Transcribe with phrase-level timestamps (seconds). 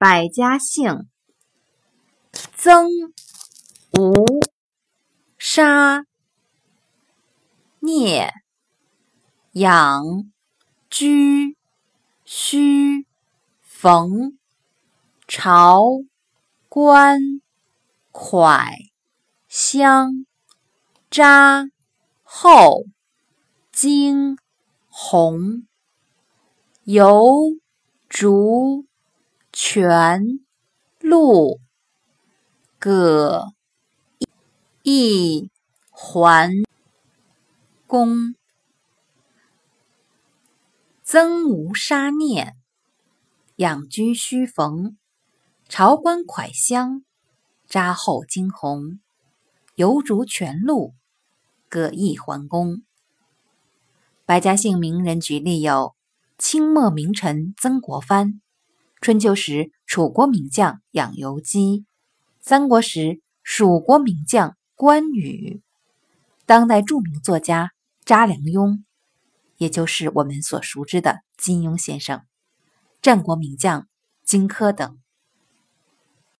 [0.00, 1.08] 百家姓：
[2.54, 2.88] 曾、
[3.90, 4.24] 吴、
[5.36, 6.04] 沙、
[7.80, 8.32] 聂、
[9.54, 10.30] 养、
[10.88, 11.56] 居、
[12.24, 13.08] 须、
[13.60, 14.38] 冯、
[15.26, 15.82] 朝、
[16.68, 17.20] 关、
[18.12, 18.70] 蒯、
[19.48, 20.26] 香、
[21.10, 21.64] 扎、
[22.22, 22.84] 后、
[23.72, 24.38] 荆、
[24.86, 25.66] 洪、
[26.84, 27.58] 游、
[28.08, 28.87] 竹。
[29.60, 30.38] 全、
[31.00, 31.58] 陆、
[32.78, 33.54] 葛、
[34.84, 35.50] 义、
[35.90, 36.52] 环、
[37.84, 38.36] 公、
[41.02, 42.54] 曾无杀念、
[43.56, 44.96] 养居须逢、
[45.68, 47.02] 朝官蒯香、
[47.66, 49.00] 扎后惊鸿、
[49.74, 50.94] 游竹全陆、
[51.68, 52.84] 葛义桓公。
[54.24, 55.96] 百家姓名人举例有：
[56.38, 58.40] 清末名臣曾国藩。
[59.00, 61.84] 春秋时，楚国名将养由基；
[62.40, 65.60] 三国时，蜀国名将关羽；
[66.46, 67.70] 当代著名作家
[68.04, 68.82] 查良镛，
[69.56, 72.22] 也就是我们所熟知的金庸先生；
[73.00, 73.86] 战国名将
[74.24, 74.98] 荆轲等。